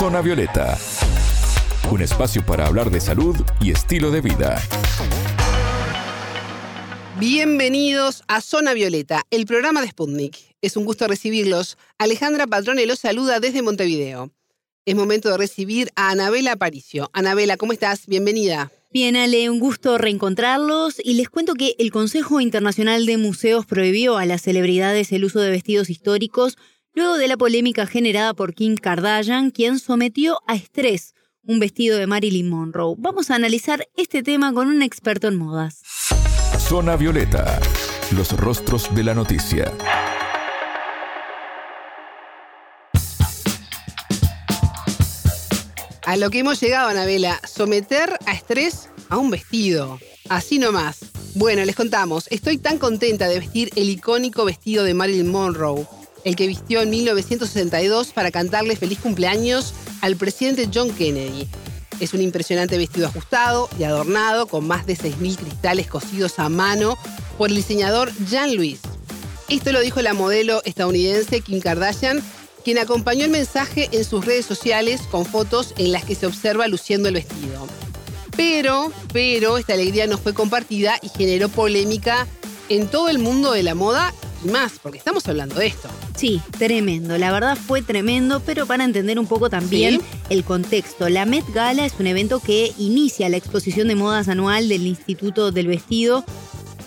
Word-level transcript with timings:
Zona 0.00 0.22
Violeta, 0.22 0.78
un 1.90 2.00
espacio 2.00 2.42
para 2.46 2.66
hablar 2.66 2.90
de 2.90 3.02
salud 3.02 3.36
y 3.60 3.70
estilo 3.70 4.10
de 4.10 4.22
vida. 4.22 4.58
Bienvenidos 7.18 8.24
a 8.26 8.40
Zona 8.40 8.72
Violeta, 8.72 9.26
el 9.30 9.44
programa 9.44 9.82
de 9.82 9.88
Sputnik. 9.88 10.38
Es 10.62 10.78
un 10.78 10.86
gusto 10.86 11.06
recibirlos. 11.06 11.76
Alejandra 11.98 12.46
Patrone 12.46 12.86
los 12.86 12.98
saluda 12.98 13.40
desde 13.40 13.60
Montevideo. 13.60 14.30
Es 14.86 14.94
momento 14.94 15.28
de 15.28 15.36
recibir 15.36 15.90
a 15.96 16.12
Anabela 16.12 16.52
Aparicio. 16.52 17.10
Anabela, 17.12 17.58
¿cómo 17.58 17.74
estás? 17.74 18.06
Bienvenida. 18.06 18.72
Bien, 18.90 19.16
Ale, 19.16 19.50
un 19.50 19.60
gusto 19.60 19.98
reencontrarlos 19.98 20.94
y 21.04 21.12
les 21.12 21.28
cuento 21.28 21.52
que 21.52 21.76
el 21.78 21.92
Consejo 21.92 22.40
Internacional 22.40 23.04
de 23.04 23.18
Museos 23.18 23.66
prohibió 23.66 24.16
a 24.16 24.24
las 24.24 24.40
celebridades 24.40 25.12
el 25.12 25.26
uso 25.26 25.40
de 25.40 25.50
vestidos 25.50 25.90
históricos 25.90 26.56
luego 26.94 27.16
de 27.16 27.28
la 27.28 27.36
polémica 27.36 27.86
generada 27.86 28.34
por 28.34 28.54
Kim 28.54 28.76
Kardashian, 28.76 29.50
quien 29.50 29.78
sometió 29.78 30.40
a 30.46 30.54
estrés 30.54 31.14
un 31.42 31.58
vestido 31.58 31.98
de 31.98 32.06
Marilyn 32.06 32.48
Monroe. 32.48 32.94
Vamos 32.98 33.30
a 33.30 33.34
analizar 33.34 33.88
este 33.96 34.22
tema 34.22 34.52
con 34.52 34.68
un 34.68 34.82
experto 34.82 35.28
en 35.28 35.36
modas. 35.36 35.80
Zona 36.58 36.96
Violeta, 36.96 37.60
los 38.14 38.32
rostros 38.36 38.94
de 38.94 39.04
la 39.04 39.14
noticia. 39.14 39.72
A 46.04 46.16
lo 46.16 46.30
que 46.30 46.40
hemos 46.40 46.60
llegado, 46.60 46.88
Anabela, 46.88 47.40
someter 47.46 48.18
a 48.26 48.32
estrés 48.32 48.90
a 49.08 49.18
un 49.18 49.30
vestido. 49.30 49.98
Así 50.28 50.58
nomás. 50.58 50.98
Bueno, 51.34 51.64
les 51.64 51.76
contamos, 51.76 52.26
estoy 52.30 52.58
tan 52.58 52.78
contenta 52.78 53.28
de 53.28 53.38
vestir 53.38 53.70
el 53.76 53.88
icónico 53.88 54.44
vestido 54.44 54.82
de 54.82 54.94
Marilyn 54.94 55.30
Monroe, 55.30 55.86
el 56.24 56.36
que 56.36 56.46
vistió 56.46 56.82
en 56.82 56.90
1962 56.90 58.12
para 58.12 58.30
cantarle 58.30 58.76
feliz 58.76 58.98
cumpleaños 58.98 59.74
al 60.00 60.16
presidente 60.16 60.68
John 60.72 60.90
Kennedy. 60.90 61.48
Es 62.00 62.14
un 62.14 62.22
impresionante 62.22 62.78
vestido 62.78 63.06
ajustado 63.06 63.68
y 63.78 63.84
adornado 63.84 64.46
con 64.46 64.66
más 64.66 64.86
de 64.86 64.96
6.000 64.96 65.36
cristales 65.36 65.86
cosidos 65.86 66.38
a 66.38 66.48
mano 66.48 66.96
por 67.36 67.50
el 67.50 67.56
diseñador 67.56 68.12
Jean 68.26 68.56
Louis. 68.56 68.80
Esto 69.48 69.72
lo 69.72 69.80
dijo 69.80 70.00
la 70.00 70.14
modelo 70.14 70.62
estadounidense 70.64 71.40
Kim 71.40 71.60
Kardashian 71.60 72.22
quien 72.64 72.78
acompañó 72.78 73.24
el 73.24 73.30
mensaje 73.30 73.88
en 73.92 74.04
sus 74.04 74.24
redes 74.24 74.46
sociales 74.46 75.02
con 75.10 75.24
fotos 75.24 75.74
en 75.78 75.92
las 75.92 76.04
que 76.04 76.14
se 76.14 76.26
observa 76.26 76.68
luciendo 76.68 77.08
el 77.08 77.14
vestido. 77.14 77.66
Pero, 78.36 78.92
pero, 79.12 79.58
esta 79.58 79.74
alegría 79.74 80.06
no 80.06 80.18
fue 80.18 80.34
compartida 80.34 80.98
y 81.02 81.08
generó 81.08 81.48
polémica 81.48 82.26
en 82.68 82.88
todo 82.88 83.08
el 83.08 83.18
mundo 83.18 83.52
de 83.52 83.62
la 83.62 83.74
moda 83.74 84.14
y 84.44 84.48
más, 84.48 84.72
porque 84.82 84.98
estamos 84.98 85.26
hablando 85.28 85.56
de 85.56 85.66
esto. 85.66 85.88
Sí, 86.16 86.40
tremendo. 86.58 87.18
La 87.18 87.32
verdad 87.32 87.56
fue 87.56 87.82
tremendo, 87.82 88.40
pero 88.40 88.66
para 88.66 88.84
entender 88.84 89.18
un 89.18 89.26
poco 89.26 89.50
también 89.50 90.00
el 90.28 90.44
contexto. 90.44 91.08
La 91.08 91.26
Met 91.26 91.44
Gala 91.52 91.84
es 91.84 91.94
un 91.98 92.06
evento 92.06 92.40
que 92.40 92.72
inicia 92.78 93.28
la 93.28 93.36
exposición 93.36 93.88
de 93.88 93.94
modas 93.94 94.28
anual 94.28 94.68
del 94.68 94.86
Instituto 94.86 95.52
del 95.52 95.66
Vestido 95.66 96.24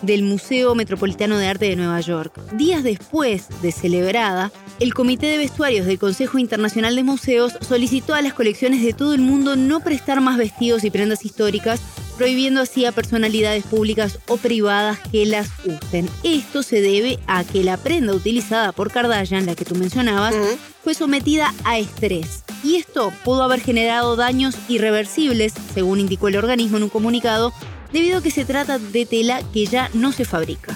del 0.04 0.23
Museo 0.23 0.76
Metropolitano 0.76 1.38
de 1.38 1.48
Arte 1.48 1.66
de 1.66 1.76
Nueva 1.78 2.00
York. 2.02 2.38
Días 2.54 2.84
después 2.84 3.48
de 3.62 3.72
celebrada, 3.72 4.52
el 4.80 4.94
Comité 4.94 5.28
de 5.28 5.38
Vestuarios 5.38 5.86
del 5.86 5.98
Consejo 5.98 6.38
Internacional 6.38 6.95
de 6.95 7.04
Museos 7.04 7.54
solicitó 7.62 8.14
a 8.14 8.22
las 8.22 8.34
colecciones 8.34 8.84
de 8.84 8.94
todo 8.94 9.14
el 9.14 9.22
mundo 9.22 9.56
no 9.56 9.80
prestar 9.80 10.20
más 10.20 10.38
vestidos 10.38 10.84
y 10.84 10.92
prendas 10.92 11.23
históricas, 11.23 11.80
prohibiendo 12.17 12.61
así 12.61 12.86
a 12.86 12.92
personalidades 12.92 13.64
públicas 13.64 14.19
o 14.28 14.38
privadas 14.38 15.00
que 15.11 15.25
las 15.25 15.50
usen. 15.66 16.09
Esto 16.23 16.64
se 16.64 16.81
debe 16.81 17.20
a 17.28 17.44
que 17.44 17.64
la 17.64 17.78
prenda 17.78 18.14
utilizada 18.14 18.72
por 18.72 18.92
Kardashian, 18.92 19.45
la 19.45 19.55
que 19.55 19.66
tú 19.66 19.75
mencionabas, 19.75 20.36
fue 20.83 20.94
sometida 20.94 21.53
a 21.64 21.78
estrés. 21.78 22.44
Y 22.64 22.75
esto 22.75 23.11
pudo 23.23 23.44
haber 23.44 23.59
generado 23.59 24.16
daños 24.16 24.55
irreversibles, 24.67 25.53
según 25.73 26.00
indicó 26.00 26.28
el 26.28 26.38
organismo 26.38 26.78
en 26.78 26.83
un 26.83 26.89
comunicado, 26.89 27.53
debido 27.92 28.20
a 28.20 28.23
que 28.23 28.31
se 28.31 28.45
trata 28.45 28.80
de 28.80 29.05
tela 29.05 29.42
que 29.53 29.66
ya 29.66 29.89
no 29.94 30.11
se 30.11 30.25
fabrica. 30.25 30.76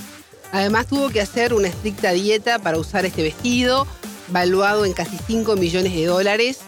Además 0.51 0.87
tuvo 0.87 1.09
que 1.09 1.21
hacer 1.21 1.53
una 1.53 1.67
estricta 1.67 2.11
dieta 2.11 2.59
para 2.59 2.77
usar 2.77 3.05
este 3.05 3.23
vestido, 3.23 3.87
valuado 4.29 4.85
en 4.85 4.93
casi 4.93 5.17
5 5.27 5.55
millones 5.55 5.93
de 5.93 6.05
dólares. 6.05 6.59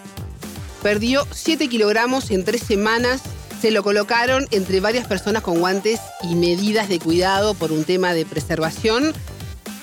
Perdió 0.82 1.28
7 1.32 1.68
kilogramos 1.68 2.32
en 2.32 2.46
3 2.46 2.62
semanas. 2.62 3.22
Se 3.62 3.72
lo 3.72 3.84
colocaron 3.84 4.48
entre 4.52 4.80
varias 4.80 5.06
personas 5.06 5.44
con 5.44 5.60
guantes 5.60 6.00
y 6.24 6.36
medidas 6.36 6.88
de 6.88 7.00
cuidado 7.00 7.54
por 7.54 7.74
un 7.74 7.84
tema 7.84 8.14
de 8.14 8.26
preservación. 8.26 9.14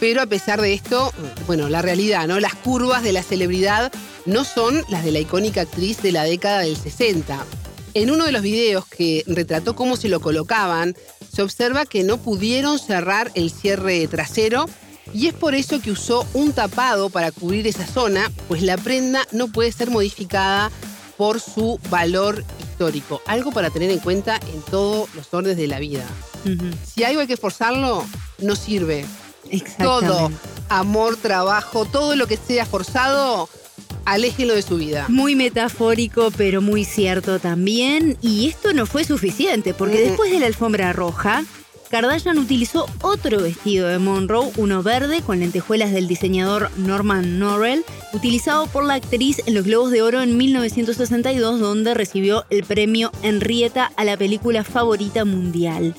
Pero 0.01 0.23
a 0.23 0.27
pesar 0.27 0.63
de 0.63 0.73
esto, 0.73 1.13
bueno, 1.47 1.69
la 1.69 1.83
realidad, 1.83 2.27
¿no? 2.27 2.41
Las 2.41 2.55
curvas 2.55 3.03
de 3.03 3.13
la 3.13 3.23
celebridad 3.23 3.93
no 4.25 4.45
son 4.45 4.83
las 4.89 5.05
de 5.05 5.13
la 5.13 5.21
icónica 5.21 5.63
actriz 5.63 6.01
de 6.03 6.13
la 6.13 6.25
década 6.25 6.61
del 6.61 6.77
60. 6.77 7.45
En 7.93 8.11
uno 8.11 8.25
de 8.25 8.33
los 8.33 8.43
videos 8.43 8.87
que 8.87 9.25
retrató 9.27 9.77
cómo 9.77 9.97
se 9.97 10.09
lo 10.09 10.21
colocaban, 10.21 10.97
se 11.31 11.43
observa 11.43 11.85
que 11.85 12.03
no 12.03 12.17
pudieron 12.17 12.79
cerrar 12.79 13.31
el 13.35 13.51
cierre 13.51 14.07
trasero 14.09 14.67
y 15.13 15.29
es 15.29 15.35
por 15.35 15.55
eso 15.55 15.81
que 15.81 15.91
usó 15.91 16.27
un 16.35 16.53
tapado 16.53 17.11
para 17.11 17.31
cubrir 17.31 17.67
esa 17.67 17.87
zona, 17.87 18.31
pues 18.49 18.63
la 18.63 18.77
prenda 18.77 19.27
no 19.33 19.49
puede 19.49 19.73
ser 19.73 19.91
modificada 19.91 20.71
por 21.17 21.41
su 21.41 21.79
valor 21.91 22.45
histórico. 22.77 23.23
Algo 23.27 23.53
para 23.53 23.71
tener 23.71 23.91
en 23.91 24.01
cuenta 24.01 24.39
en 24.53 24.61
todos 24.63 25.09
los 25.15 25.33
órdenes 25.33 25.57
de 25.57 25.67
la 25.67 25.79
vida. 25.79 26.05
Si 26.85 27.05
algo 27.05 27.21
hay 27.21 27.27
que 27.27 27.39
forzarlo, 27.39 28.05
no 28.39 28.55
sirve. 28.55 29.07
Todo, 29.79 30.31
amor, 30.69 31.17
trabajo, 31.17 31.87
todo 31.87 32.17
lo 32.17 32.27
que 32.27 32.37
sea 32.37 32.67
forzado, 32.67 33.49
aléjenlo 34.05 34.55
de 34.55 34.63
su 34.63 34.77
vida. 34.77 35.07
Muy 35.09 35.35
metafórico, 35.35 36.31
pero 36.37 36.61
muy 36.61 36.85
cierto 36.85 37.39
también. 37.39 38.19
Y 38.21 38.49
esto 38.49 38.75
no 38.75 38.85
fue 38.85 39.05
suficiente, 39.05 39.73
porque 39.73 40.01
después 40.01 40.31
de 40.31 40.41
la 40.41 40.47
alfombra 40.47 40.93
roja, 40.93 41.45
Kardashian 41.91 42.39
utilizó 42.39 42.87
otro 43.03 43.41
vestido 43.41 43.89
de 43.89 43.99
Monroe, 43.99 44.51
uno 44.57 44.83
verde 44.83 45.23
con 45.23 45.39
lentejuelas 45.41 45.93
del 45.93 46.09
diseñador 46.09 46.71
Norman 46.77 47.39
Norrell, 47.39 47.85
utilizado 48.13 48.67
por 48.67 48.85
la 48.85 48.95
actriz 48.95 49.41
en 49.47 49.55
los 49.55 49.65
Globos 49.65 49.93
de 49.93 50.03
Oro 50.03 50.21
en 50.21 50.37
1962, 50.37 51.61
donde 51.61 51.95
recibió 51.95 52.45
el 52.51 52.65
premio 52.65 53.13
Henrietta 53.23 53.93
a 53.97 54.05
la 54.05 54.17
película 54.17 54.65
favorita 54.65 55.25
mundial. 55.25 55.95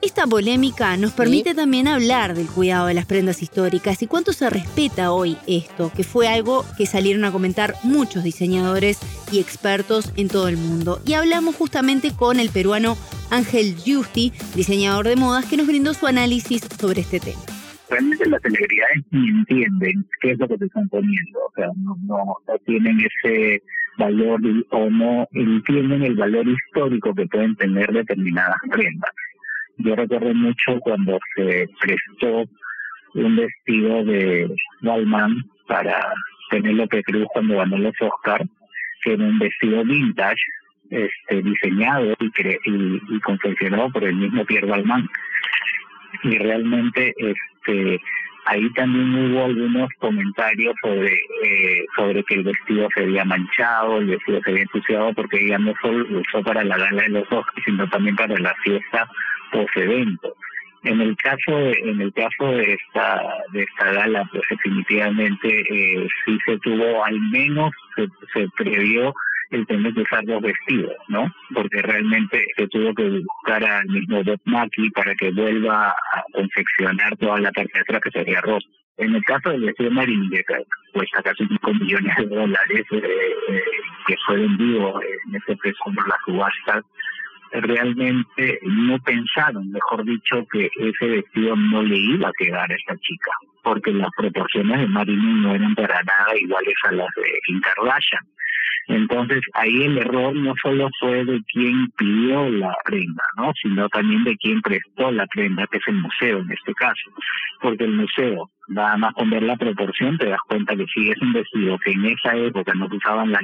Esta 0.00 0.28
polémica 0.28 0.96
nos 0.96 1.10
permite 1.10 1.56
también 1.56 1.88
hablar 1.88 2.36
del 2.36 2.46
cuidado 2.46 2.86
de 2.86 2.94
las 2.94 3.04
prendas 3.04 3.42
históricas 3.42 4.00
y 4.00 4.06
cuánto 4.06 4.32
se 4.32 4.48
respeta 4.48 5.10
hoy 5.10 5.36
esto, 5.48 5.90
que 5.94 6.04
fue 6.04 6.28
algo 6.28 6.64
que 6.76 6.86
salieron 6.86 7.24
a 7.24 7.32
comentar 7.32 7.74
muchos 7.82 8.22
diseñadores 8.22 8.98
y 9.32 9.40
expertos 9.40 10.12
en 10.14 10.28
todo 10.28 10.46
el 10.46 10.56
mundo. 10.56 11.00
Y 11.04 11.14
hablamos 11.14 11.56
justamente 11.56 12.12
con 12.12 12.38
el 12.38 12.50
peruano 12.50 12.96
Ángel 13.30 13.74
Justi, 13.84 14.32
diseñador 14.54 15.06
de 15.06 15.16
modas, 15.16 15.46
que 15.46 15.56
nos 15.56 15.66
brindó 15.66 15.94
su 15.94 16.06
análisis 16.06 16.62
sobre 16.78 17.02
este 17.02 17.20
tema 17.20 17.40
realmente 17.90 18.28
las 18.28 18.42
celebridades 18.42 19.02
ni 19.10 19.28
entienden 19.28 20.06
qué 20.20 20.32
es 20.32 20.38
lo 20.38 20.48
que 20.48 20.58
te 20.58 20.66
están 20.66 20.88
poniendo, 20.88 21.38
o 21.38 21.52
sea, 21.54 21.68
no, 21.76 21.96
no, 22.02 22.36
no 22.46 22.58
tienen 22.66 22.98
ese 23.00 23.62
valor 23.96 24.40
o 24.70 24.90
no 24.90 25.26
entienden 25.32 26.02
el 26.02 26.14
valor 26.14 26.46
histórico 26.46 27.14
que 27.14 27.26
pueden 27.26 27.56
tener 27.56 27.92
determinadas 27.92 28.58
prendas. 28.70 29.10
Yo 29.78 29.94
recuerdo 29.94 30.34
mucho 30.34 30.78
cuando 30.80 31.18
se 31.36 31.68
prestó 31.80 32.44
un 33.14 33.36
vestido 33.36 34.04
de 34.04 34.54
Balmain 34.82 35.42
para 35.66 36.12
Penélope 36.50 37.02
Cruz 37.02 37.26
cuando 37.32 37.56
ganó 37.56 37.78
los 37.78 37.94
Oscar, 38.00 38.44
que 39.02 39.12
era 39.14 39.24
un 39.24 39.38
vestido 39.38 39.84
vintage, 39.84 40.40
este, 40.90 41.42
diseñado 41.42 42.14
y, 42.20 42.30
y, 42.64 43.20
confeccionado 43.20 43.90
por 43.90 44.04
el 44.04 44.16
mismo 44.16 44.44
Pierre 44.44 44.66
Balmain. 44.66 45.08
Y 46.22 46.38
realmente 46.38 47.14
este 47.18 48.00
ahí 48.46 48.70
también 48.70 49.14
hubo 49.14 49.44
algunos 49.44 49.90
comentarios 49.98 50.74
sobre 50.82 51.12
eh, 51.44 51.84
sobre 51.94 52.24
que 52.24 52.34
el 52.36 52.44
vestido 52.44 52.88
se 52.94 53.02
había 53.02 53.24
manchado, 53.24 53.98
el 53.98 54.06
vestido 54.06 54.40
se 54.42 54.50
había 54.50 54.62
ensuciado 54.62 55.12
porque 55.12 55.44
ella 55.44 55.58
no 55.58 55.74
solo 55.82 55.98
lo 56.04 56.20
usó 56.20 56.42
para 56.42 56.64
la 56.64 56.78
gala 56.78 57.02
de 57.02 57.08
los 57.10 57.30
Oscars, 57.30 57.64
sino 57.64 57.88
también 57.90 58.16
para 58.16 58.38
la 58.38 58.54
fiesta 58.64 59.06
post 59.52 59.76
evento. 59.76 60.34
En 60.84 61.00
el 61.00 61.16
caso 61.16 61.56
de, 61.56 61.72
en 61.72 62.00
el 62.00 62.12
caso 62.14 62.46
de 62.52 62.74
esta 62.74 63.22
de 63.52 63.62
esta 63.64 63.92
gala, 63.92 64.24
pues 64.32 64.42
definitivamente 64.48 65.48
eh, 65.48 66.08
sí 66.24 66.38
se 66.46 66.58
tuvo 66.60 67.04
al 67.04 67.20
menos 67.30 67.72
se, 67.96 68.08
se 68.32 68.48
previó 68.56 69.12
el 69.50 69.66
tener 69.66 69.94
que 69.94 70.02
usar 70.02 70.24
dos 70.24 70.42
vestidos, 70.42 70.94
¿no? 71.08 71.26
Porque 71.54 71.82
realmente 71.82 72.46
se 72.56 72.68
tuvo 72.68 72.94
que 72.94 73.08
buscar 73.08 73.64
al 73.64 73.86
mismo 73.88 74.22
Bob 74.22 74.40
Mackie 74.44 74.90
para 74.90 75.14
que 75.14 75.30
vuelva 75.30 75.90
a 75.90 76.24
confeccionar 76.32 77.16
toda 77.16 77.40
la 77.40 77.52
parte 77.52 77.72
de 77.74 77.80
atrás 77.80 78.00
que 78.02 78.10
sería 78.10 78.40
rosa. 78.40 78.68
En 78.98 79.14
el 79.14 79.24
caso 79.24 79.50
del 79.50 79.64
vestido 79.64 79.90
Marín, 79.92 80.28
que 80.30 80.42
cuesta 80.92 81.22
casi 81.22 81.46
5 81.46 81.74
millones 81.74 82.16
de 82.16 82.26
dólares, 82.26 82.86
eh, 82.90 83.02
eh, 83.48 83.62
que 84.06 84.16
fue 84.26 84.36
vendido 84.38 85.00
en 85.00 85.36
ese 85.36 85.56
precio 85.56 85.84
por 85.94 86.08
las 86.08 86.18
subastas, 86.24 86.84
realmente 87.52 88.58
no 88.62 88.98
pensaron, 88.98 89.70
mejor 89.70 90.04
dicho, 90.04 90.46
que 90.52 90.68
ese 90.78 91.06
vestido 91.06 91.56
no 91.56 91.82
le 91.82 91.96
iba 91.96 92.28
a 92.28 92.32
quedar 92.36 92.70
a 92.70 92.74
esta 92.74 92.96
chica, 92.98 93.30
porque 93.62 93.92
las 93.92 94.10
proporciones 94.16 94.80
de 94.80 94.86
Marilyn 94.88 95.42
no 95.42 95.54
eran 95.54 95.74
para 95.74 96.02
nada 96.02 96.36
iguales 96.38 96.74
a 96.84 96.92
las 96.92 97.08
de 97.16 97.38
Kim 97.46 97.60
Kardashian. 97.60 98.22
Entonces 98.88 99.42
ahí 99.52 99.82
el 99.82 99.98
error 99.98 100.34
no 100.34 100.54
solo 100.62 100.88
fue 100.98 101.24
de 101.24 101.40
quien 101.52 101.88
pidió 101.96 102.48
la 102.48 102.74
prenda, 102.84 103.22
¿no? 103.36 103.52
sino 103.62 103.88
también 103.90 104.24
de 104.24 104.36
quien 104.36 104.62
prestó 104.62 105.10
la 105.10 105.26
prenda, 105.26 105.66
que 105.66 105.76
es 105.76 105.88
el 105.88 105.96
museo 105.96 106.38
en 106.38 106.50
este 106.50 106.74
caso, 106.74 107.10
porque 107.60 107.84
el 107.84 107.92
museo, 107.92 108.50
nada 108.68 108.96
más 108.96 109.12
con 109.12 109.28
ver 109.28 109.42
la 109.42 109.56
proporción 109.56 110.16
te 110.16 110.30
das 110.30 110.40
cuenta 110.48 110.74
que 110.74 110.86
si 110.86 111.10
es 111.10 111.20
un 111.20 111.34
vestido 111.34 111.78
que 111.78 111.92
en 111.92 112.06
esa 112.06 112.34
época 112.34 112.72
no 112.74 112.88
usaban 112.90 113.30
las 113.30 113.42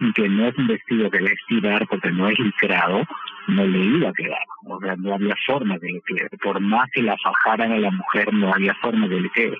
y 0.00 0.12
que 0.12 0.28
no 0.28 0.46
es 0.46 0.56
un 0.58 0.66
vestido 0.66 1.10
que 1.10 1.20
va 1.20 1.28
a 1.28 1.32
estirar 1.32 1.86
porque 1.88 2.10
no 2.10 2.28
es 2.28 2.38
licrado, 2.38 3.02
no 3.48 3.64
le 3.64 3.78
iba 3.78 4.08
a 4.10 4.12
quedar. 4.12 4.44
O 4.66 4.80
sea, 4.80 4.96
no 4.96 5.14
había 5.14 5.34
forma 5.46 5.78
de 5.78 6.00
quede. 6.06 6.28
Por 6.42 6.60
más 6.60 6.88
que 6.92 7.02
la 7.02 7.16
fajaran 7.22 7.72
a 7.72 7.78
la 7.78 7.90
mujer, 7.90 8.32
no 8.32 8.52
había 8.52 8.74
forma 8.74 9.08
de 9.08 9.20
le 9.20 9.30
quede. 9.30 9.56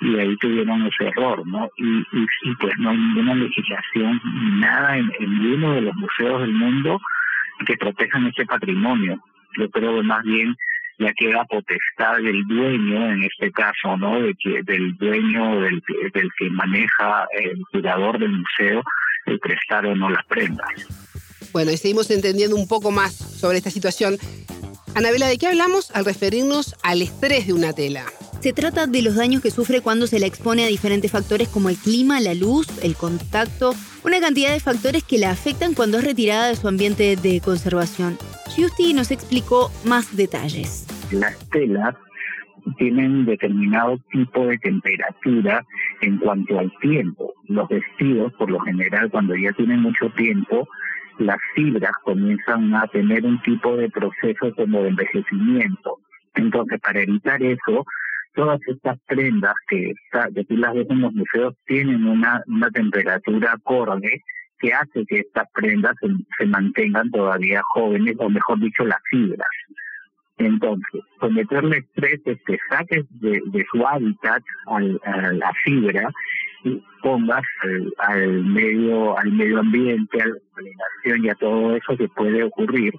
Y 0.00 0.16
ahí 0.16 0.36
tuvieron 0.36 0.86
ese 0.86 1.08
error, 1.08 1.46
¿no? 1.46 1.68
Y, 1.76 2.04
pues 2.60 2.72
no 2.78 2.90
hay 2.90 2.96
ninguna 2.96 3.34
legislación, 3.34 4.20
nada 4.60 4.96
en, 4.96 5.10
ninguno 5.18 5.74
de 5.74 5.80
los 5.82 5.94
museos 5.96 6.40
del 6.40 6.52
mundo 6.52 7.00
que 7.66 7.76
protejan 7.76 8.26
ese 8.26 8.46
patrimonio. 8.46 9.18
Yo 9.58 9.68
creo 9.70 9.96
que 9.96 10.02
más 10.02 10.22
bien 10.22 10.56
ya 10.98 11.12
queda 11.14 11.44
potestad 11.44 12.16
del 12.18 12.44
dueño, 12.46 13.12
en 13.12 13.24
este 13.24 13.50
caso, 13.50 13.96
¿no? 13.96 14.20
De 14.20 14.34
que, 14.34 14.62
del 14.62 14.96
dueño, 14.96 15.60
del, 15.60 15.82
del 16.12 16.30
que 16.38 16.50
maneja 16.50 17.26
el 17.32 17.60
cuidador 17.72 18.18
del 18.18 18.32
museo, 18.32 18.82
el 19.26 19.38
prestar 19.40 19.86
o 19.86 19.96
no 19.96 20.10
las 20.10 20.24
prendas. 20.26 20.68
Bueno, 21.52 21.70
y 21.70 21.76
seguimos 21.76 22.10
entendiendo 22.10 22.56
un 22.56 22.68
poco 22.68 22.90
más 22.90 23.14
sobre 23.14 23.58
esta 23.58 23.70
situación. 23.70 24.16
Anabela, 24.94 25.26
¿de 25.26 25.38
qué 25.38 25.46
hablamos 25.46 25.90
al 25.92 26.04
referirnos 26.04 26.74
al 26.82 27.02
estrés 27.02 27.46
de 27.46 27.52
una 27.52 27.72
tela? 27.72 28.04
Se 28.40 28.52
trata 28.52 28.86
de 28.86 29.02
los 29.02 29.16
daños 29.16 29.42
que 29.42 29.50
sufre 29.50 29.80
cuando 29.80 30.06
se 30.06 30.20
la 30.20 30.26
expone 30.26 30.62
a 30.64 30.68
diferentes 30.68 31.10
factores 31.10 31.48
como 31.48 31.70
el 31.70 31.76
clima, 31.76 32.20
la 32.20 32.34
luz, 32.34 32.68
el 32.84 32.94
contacto, 32.94 33.72
una 34.04 34.20
cantidad 34.20 34.52
de 34.52 34.60
factores 34.60 35.02
que 35.02 35.18
la 35.18 35.32
afectan 35.32 35.74
cuando 35.74 35.98
es 35.98 36.04
retirada 36.04 36.46
de 36.46 36.54
su 36.54 36.68
ambiente 36.68 37.16
de 37.16 37.40
conservación. 37.40 38.16
Giusti 38.54 38.94
nos 38.94 39.10
explicó 39.10 39.72
más 39.84 40.16
detalles. 40.16 40.86
Las 41.10 41.36
telas 41.50 41.96
tienen 42.76 43.24
determinado 43.24 43.98
tipo 44.12 44.46
de 44.46 44.58
temperatura 44.58 45.66
en 46.00 46.18
cuanto 46.18 46.60
al 46.60 46.72
tiempo. 46.80 47.34
Los 47.48 47.68
vestidos, 47.68 48.32
por 48.34 48.50
lo 48.50 48.60
general, 48.60 49.10
cuando 49.10 49.34
ya 49.34 49.52
tienen 49.52 49.80
mucho 49.80 50.10
tiempo, 50.10 50.68
las 51.18 51.38
fibras 51.56 51.92
comienzan 52.04 52.72
a 52.76 52.86
tener 52.86 53.24
un 53.24 53.42
tipo 53.42 53.76
de 53.76 53.90
proceso 53.90 54.54
como 54.54 54.82
de 54.82 54.90
envejecimiento. 54.90 55.98
Entonces, 56.34 56.78
para 56.80 57.02
evitar 57.02 57.42
eso, 57.42 57.84
todas 58.38 58.60
estas 58.68 58.96
prendas 59.08 59.52
que, 59.68 59.92
tú 60.48 60.56
las 60.56 60.72
ves 60.72 60.86
en 60.90 61.00
los 61.00 61.12
museos 61.12 61.56
tienen 61.66 62.06
una, 62.06 62.40
una 62.46 62.70
temperatura 62.70 63.54
acorde 63.54 64.22
que 64.60 64.72
hace 64.72 65.04
que 65.06 65.18
estas 65.18 65.48
prendas 65.52 65.96
se, 66.38 66.46
mantengan 66.46 67.10
todavía 67.10 67.60
jóvenes, 67.74 68.14
o 68.18 68.30
mejor 68.30 68.60
dicho, 68.60 68.84
las 68.84 69.00
fibras. 69.10 69.48
Entonces, 70.36 71.00
someterle 71.18 71.78
estrés 71.78 72.20
es 72.26 72.38
que 72.46 72.56
saques 72.70 73.06
de, 73.10 73.66
su 73.72 73.84
hábitat 73.84 74.44
al, 74.66 75.00
a 75.04 75.32
la 75.32 75.52
fibra 75.64 76.08
y 76.62 76.80
pongas 77.02 77.42
al, 77.98 78.44
medio 78.44 79.18
al 79.18 79.32
medio 79.32 79.58
ambiente, 79.58 80.22
a 80.22 80.26
la 80.26 80.34
pollinación 80.54 81.24
y 81.24 81.28
a 81.28 81.34
todo 81.34 81.74
eso 81.74 81.96
que 81.96 82.06
puede 82.10 82.44
ocurrir. 82.44 82.94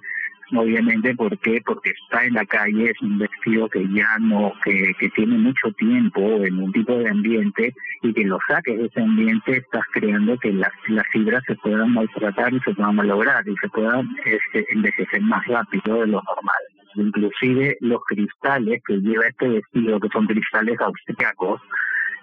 Obviamente, 0.52 1.14
¿por 1.14 1.38
qué? 1.38 1.60
Porque 1.64 1.90
está 1.90 2.24
en 2.24 2.34
la 2.34 2.44
calle, 2.44 2.90
es 2.90 3.00
un 3.02 3.18
vestido 3.18 3.68
que 3.68 3.86
ya 3.92 4.18
no, 4.18 4.52
que, 4.64 4.92
que 4.98 5.08
tiene 5.10 5.38
mucho 5.38 5.70
tiempo 5.72 6.20
en 6.44 6.58
un 6.62 6.72
tipo 6.72 6.92
de 6.94 7.08
ambiente 7.08 7.74
y 8.02 8.12
que 8.12 8.24
lo 8.24 8.38
saques 8.48 8.78
de 8.78 8.86
ese 8.86 9.00
ambiente 9.00 9.58
estás 9.58 9.84
creando 9.92 10.36
que 10.38 10.52
las, 10.52 10.72
las 10.88 11.06
fibras 11.12 11.42
se 11.46 11.54
puedan 11.56 11.94
maltratar 11.94 12.52
y 12.52 12.60
se 12.60 12.74
puedan 12.74 12.96
malograr 12.96 13.46
y 13.48 13.54
se 13.56 13.68
puedan 13.68 14.08
este, 14.24 14.66
envejecer 14.72 15.20
más 15.22 15.46
rápido 15.46 16.00
de 16.00 16.06
lo 16.08 16.22
normal 16.22 16.62
inclusive 16.94 17.76
los 17.80 18.00
cristales 18.04 18.82
que 18.86 18.94
lleva 18.94 19.26
este 19.26 19.48
vestido, 19.48 20.00
que 20.00 20.08
son 20.08 20.26
cristales 20.26 20.80
austriacos, 20.80 21.60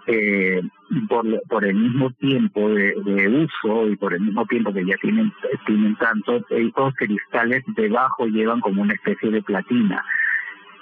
eh, 0.07 0.61
por, 1.09 1.65
el 1.65 1.75
mismo 1.75 2.09
tiempo 2.11 2.69
de, 2.69 3.27
uso 3.27 3.89
y 3.89 3.95
por 3.97 4.13
el 4.13 4.21
mismo 4.21 4.45
tiempo 4.45 4.73
que 4.73 4.85
ya 4.85 4.95
tienen, 5.01 5.31
tienen 5.65 5.95
tanto, 5.97 6.43
estos 6.49 6.93
cristales 6.95 7.63
debajo 7.75 8.25
llevan 8.25 8.61
como 8.61 8.81
una 8.81 8.93
especie 8.93 9.29
de 9.29 9.41
platina 9.41 10.03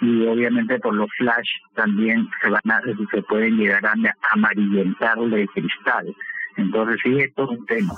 y 0.01 0.27
obviamente 0.27 0.79
por 0.79 0.93
los 0.93 1.09
flash 1.17 1.47
también 1.73 2.29
se 2.41 2.49
van 2.49 2.61
a, 2.69 2.81
se 3.11 3.21
pueden 3.23 3.57
llegar 3.57 3.85
a 3.85 3.93
amarillentar 4.31 5.17
el 5.17 5.49
cristal. 5.49 6.15
Entonces 6.57 6.99
sí, 7.03 7.17
esto 7.19 7.43
es 7.43 7.59
un 7.59 7.65
tema. 7.65 7.93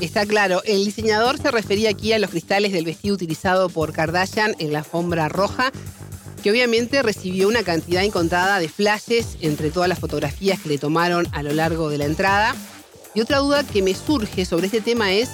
Está 0.00 0.26
claro, 0.26 0.60
el 0.64 0.84
diseñador 0.84 1.38
se 1.38 1.50
refería 1.50 1.90
aquí 1.90 2.12
a 2.12 2.18
los 2.20 2.30
cristales 2.30 2.72
del 2.72 2.84
vestido 2.84 3.16
utilizado 3.16 3.68
por 3.68 3.92
Kardashian 3.92 4.52
en 4.60 4.72
la 4.72 4.80
alfombra 4.80 5.28
roja, 5.28 5.72
que 6.42 6.50
obviamente 6.50 7.02
recibió 7.02 7.48
una 7.48 7.62
cantidad 7.62 8.02
incontada 8.02 8.58
de 8.58 8.68
flashes 8.68 9.36
entre 9.40 9.70
todas 9.70 9.88
las 9.88 9.98
fotografías 9.98 10.60
que 10.60 10.70
le 10.70 10.78
tomaron 10.78 11.26
a 11.32 11.42
lo 11.42 11.52
largo 11.52 11.90
de 11.90 11.98
la 11.98 12.04
entrada. 12.04 12.54
Y 13.14 13.20
otra 13.20 13.38
duda 13.38 13.64
que 13.64 13.82
me 13.82 13.94
surge 13.94 14.44
sobre 14.44 14.66
este 14.66 14.80
tema 14.80 15.12
es 15.12 15.30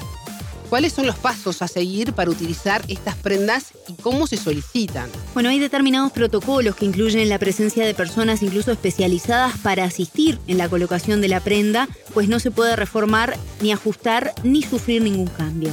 ¿Cuáles 0.75 0.93
son 0.93 1.07
los 1.07 1.17
pasos 1.17 1.63
a 1.63 1.69
seguir 1.69 2.15
para 2.15 2.31
utilizar 2.31 2.83
estas 2.89 3.15
prendas 3.15 3.75
y 3.87 3.93
cómo 3.93 4.27
se 4.27 4.37
solicitan? 4.37 5.09
Bueno, 5.33 5.51
hay 5.51 5.61
determinados 5.61 6.11
protocolos 6.11 6.75
que 6.75 6.85
incluyen 6.87 7.29
la 7.29 7.39
presencia 7.39 7.87
de 7.87 7.95
personas 7.95 8.43
incluso 8.43 8.73
especializadas 8.73 9.57
para 9.59 9.85
asistir 9.85 10.41
en 10.49 10.59
la 10.59 10.69
colocación 10.69 11.21
de 11.21 11.29
la 11.29 11.39
prenda, 11.41 11.89
pues 12.13 12.29
no 12.29 12.41
se 12.41 12.51
puede 12.51 12.77
reformar 12.77 13.37
ni 13.61 13.73
ajustar 13.73 14.35
ni 14.43 14.63
sufrir 14.63 15.03
ningún 15.03 15.29
cambio. 15.29 15.71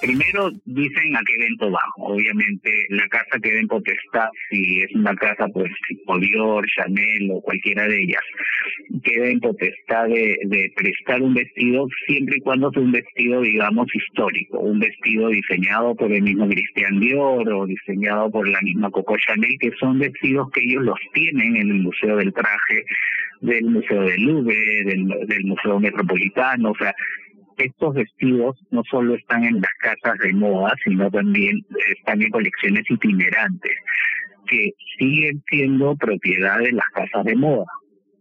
Primero 0.00 0.50
dicen 0.64 1.16
a 1.16 1.20
qué 1.26 1.34
evento 1.34 1.70
va. 1.70 1.82
Obviamente 1.98 2.70
la 2.90 3.06
casa 3.08 3.38
queda 3.42 3.58
en 3.58 3.66
potestad, 3.66 4.28
si 4.50 4.82
es 4.82 4.94
una 4.94 5.14
casa 5.16 5.48
pues 5.48 5.70
tipo 5.88 6.18
Dior, 6.18 6.64
Chanel 6.76 7.30
o 7.32 7.40
cualquiera 7.40 7.86
de 7.88 8.02
ellas, 8.02 8.22
queda 9.02 9.28
en 9.28 9.40
potestad 9.40 10.06
de, 10.06 10.38
de 10.44 10.72
prestar 10.76 11.20
un 11.22 11.34
vestido 11.34 11.88
siempre 12.06 12.36
y 12.38 12.40
cuando 12.40 12.70
sea 12.70 12.82
un 12.82 12.92
vestido 12.92 13.40
digamos 13.40 13.86
histórico, 13.94 14.60
un 14.60 14.78
vestido 14.78 15.28
diseñado 15.28 15.94
por 15.94 16.12
el 16.12 16.22
mismo 16.22 16.48
Christian 16.48 17.00
Dior 17.00 17.52
o 17.52 17.66
diseñado 17.66 18.30
por 18.30 18.48
la 18.48 18.60
misma 18.62 18.90
Coco 18.90 19.16
Chanel, 19.16 19.56
que 19.58 19.70
son 19.80 19.98
vestidos 19.98 20.50
que 20.52 20.62
ellos 20.62 20.84
los 20.84 20.98
tienen 21.12 21.56
en 21.56 21.70
el 21.70 21.80
Museo 21.80 22.16
del 22.16 22.32
Traje, 22.32 22.84
del 23.40 23.64
Museo 23.64 24.02
del 24.02 24.22
Louvre, 24.22 24.84
del 24.84 25.44
Museo 25.44 25.80
Metropolitano, 25.80 26.70
o 26.70 26.76
sea, 26.76 26.94
estos 27.58 27.94
vestidos 27.94 28.56
no 28.70 28.82
solo 28.90 29.14
están 29.14 29.44
en 29.44 29.60
las 29.60 29.72
casas 29.80 30.18
de 30.20 30.32
moda, 30.32 30.72
sino 30.84 31.10
también 31.10 31.64
están 31.96 32.22
en 32.22 32.30
colecciones 32.30 32.84
itinerantes, 32.88 33.72
que 34.46 34.72
siguen 34.98 35.42
siendo 35.50 35.96
propiedad 35.96 36.58
de 36.60 36.72
las 36.72 36.86
casas 36.94 37.24
de 37.24 37.36
moda. 37.36 37.66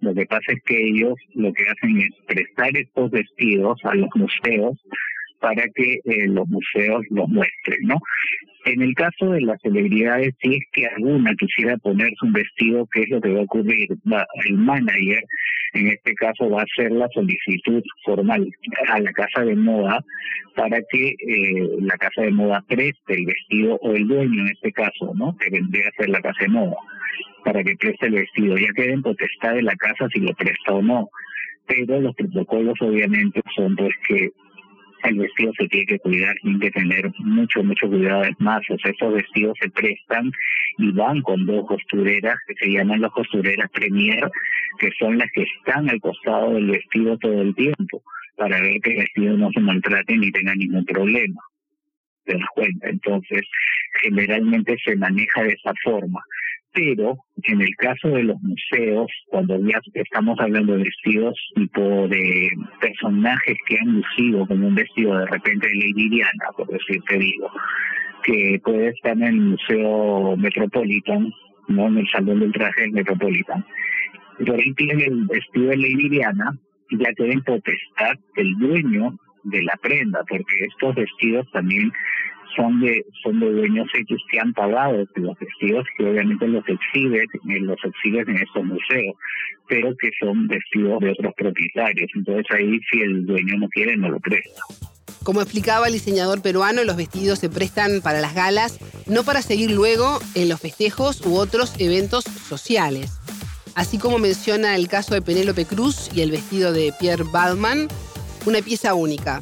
Lo 0.01 0.13
que 0.13 0.25
pasa 0.25 0.51
es 0.51 0.61
que 0.63 0.77
ellos 0.89 1.15
lo 1.33 1.51
que 1.53 1.63
hacen 1.63 1.97
es 1.97 2.09
prestar 2.27 2.75
estos 2.77 3.09
vestidos 3.11 3.79
a 3.83 3.95
los 3.95 4.09
museos 4.15 4.77
para 5.39 5.63
que 5.75 5.99
eh, 6.05 6.27
los 6.27 6.47
museos 6.47 7.03
los 7.09 7.27
muestren, 7.29 7.79
¿no? 7.83 7.97
En 8.65 8.81
el 8.81 8.93
caso 8.95 9.31
de 9.31 9.41
las 9.41 9.61
celebridades, 9.61 10.33
si 10.41 10.55
es 10.55 10.63
que 10.73 10.87
alguna 10.87 11.33
quisiera 11.35 11.77
ponerse 11.77 12.17
un 12.21 12.33
vestido, 12.33 12.85
¿qué 12.91 13.03
es 13.03 13.09
lo 13.09 13.21
que 13.21 13.33
va 13.33 13.39
a 13.39 13.43
ocurrir? 13.43 13.87
el 14.45 14.57
manager, 14.57 15.23
en 15.73 15.87
este 15.87 16.13
caso, 16.15 16.49
va 16.49 16.61
a 16.61 16.65
hacer 16.65 16.91
la 16.91 17.07
solicitud 17.13 17.81
formal 18.03 18.45
a 18.89 18.99
la 18.99 19.11
casa 19.13 19.45
de 19.45 19.55
moda 19.55 20.03
para 20.55 20.81
que 20.89 21.09
eh, 21.09 21.77
la 21.79 21.97
casa 21.97 22.23
de 22.23 22.31
moda 22.31 22.61
preste 22.67 23.13
el 23.13 23.25
vestido, 23.25 23.77
o 23.81 23.93
el 23.93 24.07
dueño 24.07 24.41
en 24.41 24.49
este 24.49 24.71
caso, 24.73 25.13
¿no? 25.15 25.35
Que 25.37 25.49
vendría 25.49 25.87
a 25.87 26.01
ser 26.01 26.09
la 26.09 26.21
casa 26.21 26.39
de 26.41 26.49
moda, 26.49 26.75
para 27.45 27.63
que 27.63 27.75
preste 27.77 28.07
el 28.07 28.13
vestido. 28.13 28.57
Ya 28.57 28.73
queda 28.75 28.93
en 28.93 29.01
potestad 29.01 29.53
de 29.53 29.61
la 29.61 29.75
casa 29.75 30.09
si 30.11 30.19
lo 30.19 30.33
presta 30.33 30.73
o 30.73 30.81
no. 30.81 31.09
Pero 31.67 32.01
los 32.01 32.15
protocolos 32.15 32.75
obviamente 32.81 33.41
son 33.55 33.75
pues 33.75 33.93
que 34.07 34.31
el 35.03 35.19
vestido 35.19 35.51
se 35.57 35.67
tiene 35.67 35.85
que 35.85 35.99
cuidar, 35.99 36.35
tiene 36.41 36.59
que 36.59 36.71
tener 36.71 37.11
mucho, 37.19 37.63
mucho 37.63 37.87
cuidado. 37.87 38.23
Es 38.23 38.39
más, 38.39 38.61
o 38.69 38.77
sea, 38.77 38.91
estos 38.91 39.13
vestidos 39.13 39.57
se 39.61 39.69
prestan 39.69 40.31
y 40.77 40.91
van 40.91 41.21
con 41.21 41.45
dos 41.45 41.65
costureras 41.67 42.37
que 42.47 42.55
se 42.55 42.71
llaman 42.71 43.01
las 43.01 43.11
costureras 43.11 43.69
Premier, 43.71 44.29
que 44.79 44.91
son 44.99 45.17
las 45.17 45.29
que 45.31 45.43
están 45.43 45.89
al 45.89 45.99
costado 46.01 46.53
del 46.53 46.67
vestido 46.67 47.17
todo 47.17 47.41
el 47.41 47.55
tiempo, 47.55 48.03
para 48.35 48.61
ver 48.61 48.79
que 48.81 48.91
el 48.91 48.97
vestido 48.97 49.37
no 49.37 49.51
se 49.51 49.59
maltrate 49.59 50.17
ni 50.17 50.31
tenga 50.31 50.55
ningún 50.55 50.85
problema. 50.85 51.41
¿Te 52.25 52.33
das 52.33 52.47
cuenta? 52.53 52.89
Entonces, 52.89 53.41
generalmente 54.01 54.77
se 54.83 54.95
maneja 54.95 55.43
de 55.43 55.53
esa 55.53 55.73
forma 55.83 56.21
pero 56.77 57.17
en 57.43 57.61
el 57.61 57.75
caso 57.77 58.09
de 58.09 58.23
los 58.23 58.39
museos, 58.39 59.07
cuando 59.29 59.59
ya 59.61 59.79
estamos 59.95 60.39
hablando 60.39 60.73
de 60.73 60.83
vestidos 60.83 61.35
tipo 61.55 62.07
de 62.07 62.51
personajes 62.79 63.57
que 63.67 63.79
han 63.79 63.95
lucido 63.95 64.45
como 64.45 64.67
un 64.67 64.75
vestido 64.75 65.17
de 65.17 65.25
repente 65.25 65.67
de 65.67 65.73
Lady 65.73 66.09
Diana, 66.09 66.45
por 66.55 66.67
decirte 66.67 67.17
digo, 67.17 67.49
que 68.23 68.61
puede 68.63 68.89
estar 68.89 69.13
en 69.13 69.23
el 69.23 69.41
Museo 69.41 70.37
Metropolitan, 70.37 71.31
no 71.67 71.87
en 71.87 71.97
el 71.97 72.07
Salón 72.09 72.41
del 72.41 72.51
Traje 72.51 72.81
del 72.81 72.91
Metropolitan. 72.91 73.65
Por 74.45 74.59
ahí 74.59 74.71
tiene 74.75 75.05
el 75.05 75.25
vestido 75.25 75.69
de 75.69 75.77
Lady 75.77 76.09
Diana, 76.09 76.51
ya 76.91 77.11
queda 77.13 77.33
en 77.33 77.41
potestad 77.41 78.13
dueño 78.59 79.17
de 79.45 79.63
la 79.63 79.75
prenda, 79.81 80.23
porque 80.29 80.65
estos 80.65 80.93
vestidos 80.93 81.49
también 81.51 81.91
son 82.57 82.81
de 82.81 83.05
son 83.23 83.39
de 83.39 83.51
dueños 83.51 83.87
X 83.93 84.17
que 84.29 84.39
han 84.39 84.53
pagado 84.53 85.05
los 85.15 85.39
vestidos 85.39 85.85
que 85.97 86.05
obviamente 86.05 86.47
los 86.47 86.63
exhibes 86.67 87.27
eh, 87.33 87.59
los 87.61 87.77
exhibes 87.83 88.27
en 88.27 88.37
estos 88.37 88.65
museos 88.65 89.15
pero 89.69 89.95
que 89.97 90.09
son 90.19 90.47
vestidos 90.47 90.99
de 90.99 91.11
otros 91.11 91.33
propietarios 91.37 92.09
entonces 92.15 92.45
ahí 92.51 92.79
si 92.91 93.01
el 93.01 93.25
dueño 93.25 93.59
no 93.59 93.69
quiere 93.69 93.95
no 93.95 94.09
lo 94.09 94.19
presta 94.19 94.61
como 95.23 95.41
explicaba 95.41 95.87
el 95.87 95.93
diseñador 95.93 96.41
peruano, 96.41 96.85
los 96.85 96.95
vestidos 96.95 97.39
se 97.39 97.49
prestan 97.49 97.99
para 98.01 98.21
las 98.21 98.33
galas, 98.33 98.79
no 99.07 99.25
para 99.25 99.41
seguir 99.41 99.71
luego 99.71 100.21
en 100.35 100.47
los 100.47 100.61
festejos 100.61 101.19
u 101.25 101.35
otros 101.35 101.73
eventos 101.79 102.23
sociales. 102.23 103.11
Así 103.75 103.97
como 103.97 104.19
menciona 104.19 104.77
el 104.77 104.87
caso 104.87 105.15
de 105.15 105.21
Penélope 105.21 105.65
Cruz 105.65 106.09
y 106.13 106.21
el 106.21 106.31
vestido 106.31 106.71
de 106.71 106.93
Pierre 106.97 107.25
Baldman, 107.29 107.89
una 108.45 108.61
pieza 108.61 108.93
única. 108.93 109.41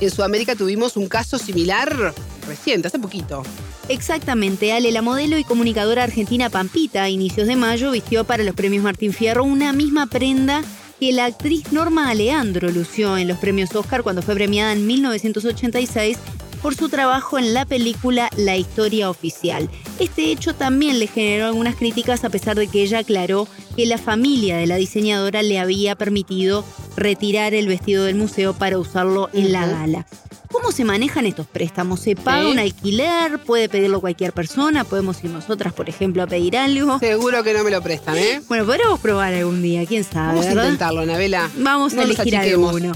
En 0.00 0.10
Sudamérica 0.12 0.54
tuvimos 0.54 0.96
un 0.96 1.08
caso 1.08 1.36
similar 1.38 2.14
reciente, 2.48 2.88
hace 2.88 2.98
poquito. 2.98 3.42
Exactamente, 3.88 4.72
Ale, 4.72 4.90
la 4.90 5.02
modelo 5.02 5.38
y 5.38 5.44
comunicadora 5.44 6.02
argentina 6.02 6.50
Pampita, 6.50 7.04
a 7.04 7.08
inicios 7.08 7.46
de 7.46 7.56
mayo, 7.56 7.90
vistió 7.92 8.24
para 8.24 8.42
los 8.42 8.54
premios 8.54 8.82
Martín 8.82 9.12
Fierro 9.12 9.44
una 9.44 9.72
misma 9.72 10.06
prenda 10.06 10.62
que 10.98 11.12
la 11.12 11.26
actriz 11.26 11.70
Norma 11.72 12.10
Aleandro 12.10 12.70
lució 12.70 13.16
en 13.16 13.28
los 13.28 13.38
premios 13.38 13.74
Oscar 13.74 14.02
cuando 14.02 14.22
fue 14.22 14.34
premiada 14.34 14.72
en 14.72 14.86
1986 14.86 16.18
por 16.60 16.74
su 16.74 16.88
trabajo 16.88 17.38
en 17.38 17.54
la 17.54 17.64
película 17.64 18.30
La 18.36 18.56
historia 18.56 19.10
oficial. 19.10 19.70
Este 19.98 20.32
hecho 20.32 20.54
también 20.54 20.98
le 20.98 21.06
generó 21.06 21.46
algunas 21.46 21.76
críticas 21.76 22.24
a 22.24 22.30
pesar 22.30 22.56
de 22.56 22.66
que 22.66 22.82
ella 22.82 22.98
aclaró 22.98 23.46
que 23.76 23.86
la 23.86 23.98
familia 23.98 24.56
de 24.56 24.66
la 24.66 24.76
diseñadora 24.76 25.42
le 25.42 25.58
había 25.58 25.94
permitido 25.94 26.64
retirar 26.96 27.54
el 27.54 27.68
vestido 27.68 28.04
del 28.04 28.16
museo 28.16 28.54
para 28.54 28.78
usarlo 28.78 29.30
en 29.32 29.52
la 29.52 29.66
gala. 29.66 30.06
¿Cómo 30.50 30.72
se 30.72 30.84
manejan 30.84 31.26
estos 31.26 31.46
préstamos? 31.46 32.00
¿Se 32.00 32.16
paga 32.16 32.48
un 32.48 32.58
alquiler? 32.58 33.38
¿Puede 33.38 33.68
pedirlo 33.68 34.00
cualquier 34.00 34.32
persona? 34.32 34.84
¿Podemos 34.84 35.22
ir 35.22 35.30
nosotras, 35.30 35.74
por 35.74 35.88
ejemplo, 35.88 36.22
a 36.22 36.26
pedir 36.26 36.56
algo? 36.56 36.98
Seguro 36.98 37.42
que 37.44 37.52
no 37.52 37.64
me 37.64 37.70
lo 37.70 37.82
prestan, 37.82 38.16
¿eh? 38.16 38.40
Bueno, 38.48 38.64
podremos 38.64 38.98
probar 38.98 39.34
algún 39.34 39.60
día, 39.60 39.84
quién 39.86 40.04
sabe. 40.04 40.28
Vamos 40.28 40.46
a 40.46 40.52
intentarlo, 40.52 41.00
Anabela. 41.02 41.50
Vamos 41.56 41.94
a 41.94 42.02
elegir 42.02 42.36
alguno. 42.36 42.92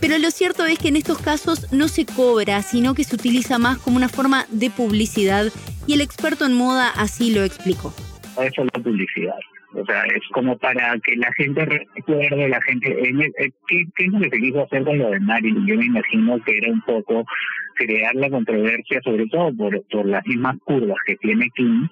Pero 0.00 0.18
lo 0.18 0.30
cierto 0.30 0.64
es 0.66 0.78
que 0.78 0.88
en 0.88 0.96
estos 0.96 1.18
casos 1.18 1.72
no 1.72 1.88
se 1.88 2.06
cobra, 2.06 2.62
sino 2.62 2.94
que 2.94 3.04
se 3.04 3.14
utiliza 3.14 3.58
más 3.58 3.78
como 3.78 3.96
una 3.96 4.08
forma 4.08 4.46
de 4.50 4.70
publicidad 4.70 5.52
y 5.86 5.94
el 5.94 6.00
experto 6.00 6.44
en 6.44 6.52
moda 6.52 6.90
así 6.90 7.30
lo 7.32 7.44
explicó. 7.44 7.94
Eso 8.32 8.62
es 8.62 8.68
la 8.74 8.82
publicidad. 8.82 9.36
O 9.76 9.84
sea, 9.84 10.04
es 10.04 10.22
como 10.32 10.56
para 10.56 10.98
que 11.00 11.16
la 11.16 11.30
gente 11.34 11.64
recuerde, 11.64 12.48
la 12.48 12.60
gente... 12.62 12.90
Eh, 12.90 13.50
¿Qué, 13.68 13.84
es 13.98 14.12
lo 14.12 14.20
que 14.20 14.30
se 14.30 14.40
quiso 14.40 14.62
hacer 14.62 14.84
con 14.84 14.98
lo 14.98 15.10
de 15.10 15.20
Marilyn? 15.20 15.66
Yo 15.66 15.76
me 15.76 15.86
imagino 15.86 16.42
que 16.44 16.56
era 16.56 16.72
un 16.72 16.80
poco 16.82 17.24
crear 17.74 18.14
la 18.14 18.30
controversia, 18.30 19.00
sobre 19.02 19.26
todo 19.26 19.54
por, 19.54 19.82
por 19.88 20.06
las 20.06 20.26
mismas 20.26 20.56
curvas 20.64 20.96
que 21.04 21.16
tiene 21.16 21.50
Kim, 21.54 21.88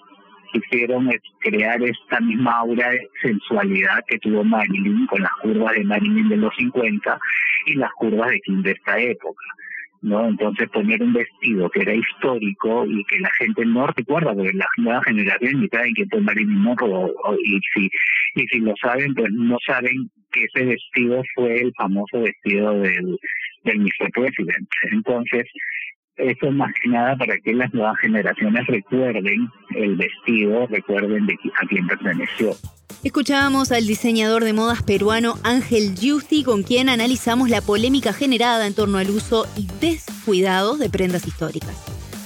quisieron 0.55 1.11
crear 1.41 1.83
esta 1.83 2.21
misma 2.21 2.53
aura 2.59 2.91
de 2.91 3.09
sensualidad 3.21 4.05
que 4.07 4.19
tuvo 4.19 4.45
Marilyn 4.45 5.07
con 5.07 5.21
las 5.21 5.33
curvas 5.43 5.75
de 5.75 5.85
Marilyn 5.85 6.29
de 6.29 6.37
los 6.37 6.55
50 6.57 7.19
y 7.67 7.75
las 7.75 7.91
curvas 7.93 8.31
de 8.31 8.41
Kim 8.41 8.63
de 8.63 8.71
esta 8.73 8.99
época. 8.99 9.45
¿No? 10.05 10.29
Entonces 10.29 10.69
poner 10.69 11.03
un 11.03 11.15
vestido 11.15 11.71
que 11.71 11.81
era 11.81 11.95
histórico 11.95 12.85
y 12.87 13.03
que 13.05 13.19
la 13.21 13.31
gente 13.39 13.65
no 13.65 13.87
recuerda, 13.87 14.35
porque 14.35 14.53
las 14.53 14.69
nuevas 14.77 15.05
generaciones 15.05 15.57
ni 15.57 15.69
saben 15.69 15.95
que 15.95 16.07
fue 16.07 16.21
Marilyn 16.21 16.59
Monroe, 16.59 17.11
y 17.43 17.59
si, 17.73 17.91
y 18.35 18.47
si 18.49 18.59
lo 18.61 18.75
saben, 18.81 19.15
pues 19.15 19.33
no 19.33 19.57
saben 19.67 20.11
que 20.31 20.45
ese 20.45 20.67
vestido 20.67 21.23
fue 21.35 21.61
el 21.63 21.73
famoso 21.77 22.21
vestido 22.21 22.79
del, 22.81 23.19
del 23.65 23.79
Mr. 23.81 24.11
President. 24.13 24.69
Entonces, 24.93 25.47
eso 26.17 26.51
más 26.51 26.73
que 26.83 26.91
nada 26.91 27.17
para 27.17 27.39
que 27.39 27.55
las 27.55 27.73
nuevas 27.73 27.99
generaciones 27.99 28.67
recuerden 28.67 29.49
el 29.75 29.97
vestido, 29.97 30.67
recuerden 30.67 31.27
de 31.27 31.35
a 31.61 31.67
quién 31.67 31.87
perteneció. 31.87 32.51
Escuchábamos 33.05 33.71
al 33.71 33.87
diseñador 33.87 34.45
de 34.45 34.55
modas 34.55 34.83
peruano 34.83 35.39
Ángel 35.43 35.95
Giusti, 35.95 36.43
con 36.43 36.63
quien 36.63 36.89
analizamos 36.89 37.51
la 37.51 37.61
polémica 37.61 38.15
generada 38.15 38.67
en 38.67 38.73
torno 38.73 38.97
al 38.97 39.11
uso 39.11 39.47
y 39.57 39.69
descuidados 39.79 40.79
de 40.79 40.89
prendas 40.89 41.27
históricas. 41.27 41.77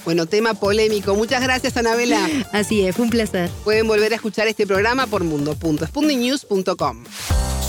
Bueno, 0.05 0.25
tema 0.25 0.53
polémico. 0.53 1.15
Muchas 1.15 1.43
gracias, 1.43 1.75
Anabela. 1.75 2.25
Así 2.53 2.85
es, 2.85 2.95
fue 2.95 3.03
un 3.03 3.11
placer. 3.11 3.49
Pueden 3.65 3.89
volver 3.89 4.13
a 4.13 4.15
escuchar 4.15 4.47
este 4.47 4.65
programa 4.65 5.05
por 5.05 5.25
mundo.spundinews.com. 5.25 7.03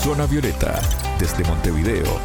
Zona 0.01 0.25
Violeta, 0.25 0.81
desde 1.19 1.43
Montevideo, 1.43 2.17